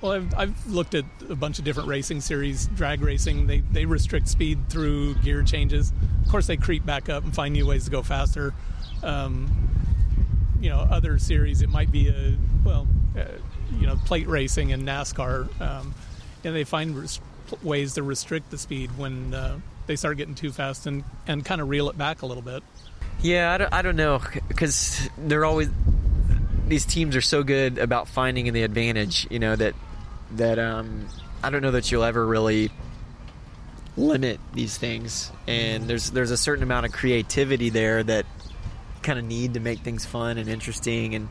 [0.00, 3.46] Well, I've, I've looked at a bunch of different racing series, drag racing.
[3.46, 5.92] They they restrict speed through gear changes.
[6.24, 8.52] Of course, they creep back up and find new ways to go faster.
[9.02, 9.50] Um,
[10.60, 13.24] you know, other series it might be a well, uh,
[13.80, 15.94] you know, plate racing and NASCAR, um,
[16.44, 17.20] and they find res-
[17.62, 21.60] ways to restrict the speed when uh, they start getting too fast and and kind
[21.60, 22.62] of reel it back a little bit.
[23.20, 25.68] Yeah, I don't, I don't know because they're always
[26.68, 29.26] these teams are so good about finding the advantage.
[29.30, 29.74] You know that
[30.32, 31.08] that um,
[31.42, 32.70] I don't know that you'll ever really
[33.98, 35.30] limit these things.
[35.46, 38.24] And there's there's a certain amount of creativity there that
[39.02, 41.14] kind of need to make things fun and interesting.
[41.14, 41.28] And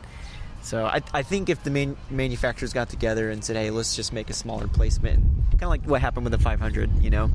[0.62, 4.12] so I, I think if the main manufacturers got together and said, hey, let's just
[4.12, 7.30] make a smaller placement, kind of like what happened with the 500, you know,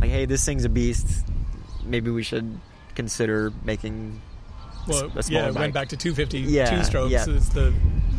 [0.00, 1.06] like hey, this thing's a beast.
[1.84, 2.58] Maybe we should
[2.94, 4.20] consider making
[4.86, 5.60] Well, yeah, it bike.
[5.60, 7.28] went back to 250 Yeah, two strokes yeah.
[7.28, 7.72] is the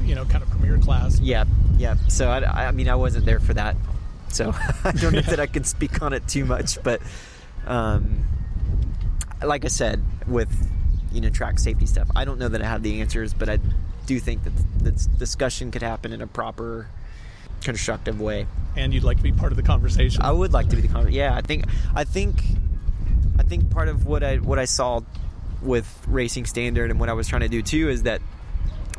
[0.03, 1.19] you know kind of premier class.
[1.19, 1.45] Yeah,
[1.77, 1.95] yeah.
[2.07, 3.75] So I, I mean, I wasn't there for that,
[4.29, 4.53] so
[4.83, 6.81] I don't know that I can speak on it too much.
[6.83, 7.01] But
[7.67, 8.25] um,
[9.43, 10.49] like I said, with
[11.11, 13.59] you know track safety stuff, I don't know that I have the answers, but I
[14.05, 14.53] do think that
[14.83, 16.87] this discussion could happen in a proper,
[17.59, 18.47] constructive way.
[18.75, 20.21] And you'd like to be part of the conversation.
[20.21, 21.19] I would like to be the conversation.
[21.19, 22.43] Yeah, I think I think
[23.37, 25.01] I think part of what I what I saw
[25.61, 28.21] with racing standard and what I was trying to do too is that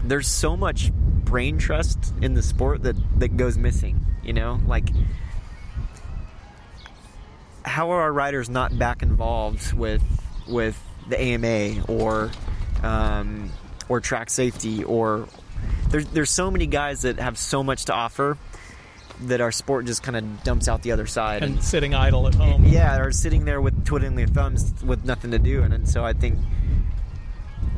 [0.03, 4.05] there's so much brain trust in the sport that that goes missing.
[4.23, 4.89] You know, like
[7.65, 10.03] how are our riders not back involved with
[10.49, 12.31] with the AMA or
[12.83, 13.51] um,
[13.89, 15.29] or track safety or
[15.89, 18.39] there's there's so many guys that have so much to offer
[19.23, 22.27] that our sport just kind of dumps out the other side and, and sitting idle
[22.27, 22.65] at home.
[22.65, 26.05] Yeah, or sitting there with twiddling their thumbs with nothing to do, and, and so
[26.05, 26.39] I think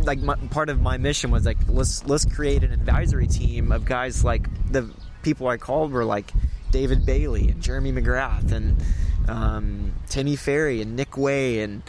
[0.02, 3.84] like my, part of my mission was like let's let's create an advisory team of
[3.84, 4.90] guys like the
[5.22, 6.32] people I called were like
[6.70, 8.82] David Bailey and Jeremy McGrath and
[9.28, 11.82] um, Timmy Ferry and Nick Wey and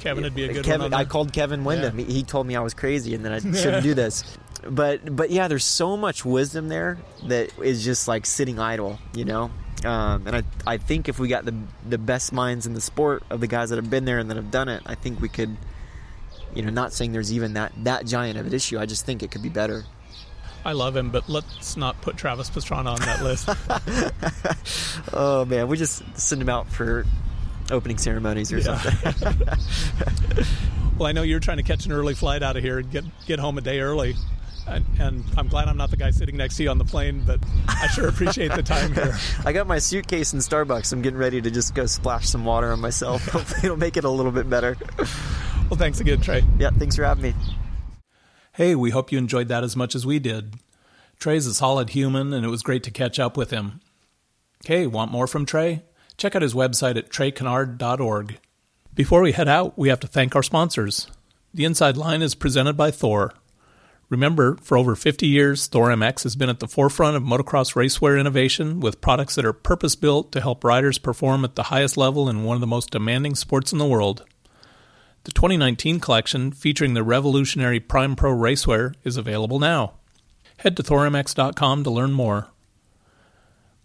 [0.00, 0.94] Kevin would be a good Kevin, one.
[0.94, 1.98] I called Kevin Windham.
[1.98, 2.06] Yeah.
[2.06, 4.24] He, he told me I was crazy and that I shouldn't do this.
[4.62, 9.24] But but yeah, there's so much wisdom there that is just like sitting idle, you
[9.24, 9.50] know.
[9.84, 11.54] Um, and I I think if we got the
[11.88, 14.36] the best minds in the sport of the guys that have been there and that
[14.36, 15.56] have done it, I think we could
[16.56, 18.78] you know, not saying there's even that that giant of an issue.
[18.78, 19.84] I just think it could be better.
[20.64, 23.48] I love him, but let's not put Travis Pastrana on that list.
[25.12, 27.04] oh man, we just send him out for
[27.70, 28.78] opening ceremonies or yeah.
[28.78, 29.48] something.
[30.98, 33.04] well, I know you're trying to catch an early flight out of here and get
[33.26, 34.16] get home a day early.
[34.66, 37.22] And, and, I'm glad I'm not the guy sitting next to you on the plane,
[37.24, 37.38] but
[37.68, 39.16] I sure appreciate the time here.
[39.44, 40.92] I got my suitcase in Starbucks.
[40.92, 43.26] I'm getting ready to just go splash some water on myself.
[43.28, 44.76] Hopefully, it'll make it a little bit better.
[45.68, 46.44] Well, thanks again, Trey.
[46.58, 47.34] Yeah, thanks for having me.
[48.54, 50.54] Hey, we hope you enjoyed that as much as we did.
[51.18, 53.80] Trey's a solid human, and it was great to catch up with him.
[54.64, 55.82] Okay, want more from Trey?
[56.16, 58.38] Check out his website at treycanard.org.
[58.94, 61.08] Before we head out, we have to thank our sponsors.
[61.52, 63.34] The Inside Line is presented by Thor.
[64.08, 68.20] Remember, for over 50 years, Thor MX has been at the forefront of motocross racewear
[68.20, 72.28] innovation with products that are purpose built to help riders perform at the highest level
[72.28, 74.24] in one of the most demanding sports in the world.
[75.24, 79.94] The 2019 collection, featuring the revolutionary Prime Pro racewear, is available now.
[80.58, 82.48] Head to thormx.com to learn more.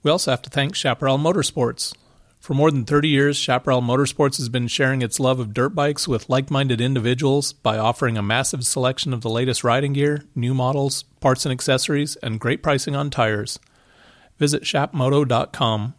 [0.04, 1.96] We also have to thank Chaparral Motorsports.
[2.42, 6.08] For more than 30 years, Chaparral Motorsports has been sharing its love of dirt bikes
[6.08, 10.56] with like minded individuals by offering a massive selection of the latest riding gear, new
[10.56, 13.60] models, parts and accessories, and great pricing on tires.
[14.40, 15.94] Visit chapmoto.com.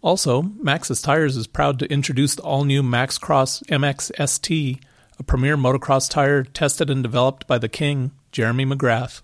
[0.00, 4.80] Also, Maxxis Tires is proud to introduce the all new MaxxCross MX ST,
[5.18, 9.20] a premier motocross tire tested and developed by the king, Jeremy McGrath.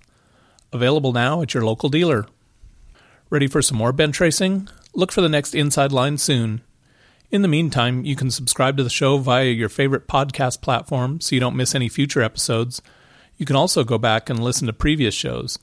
[0.71, 2.27] Available now at your local dealer.
[3.31, 4.69] Ready for some more bench racing?
[4.97, 6.63] Look for the next Inside Line soon.
[7.31, 11.35] In the meantime, you can subscribe to the show via your favorite podcast platform so
[11.35, 12.81] you don't miss any future episodes.
[13.37, 15.59] You can also go back and listen to previous shows.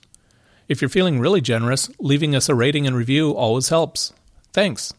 [0.69, 4.13] If you're feeling really generous, leaving us a rating and review always helps.
[4.53, 4.93] Thanks.